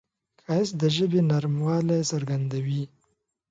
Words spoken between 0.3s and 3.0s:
ښایست د ژبې نرموالی څرګندوي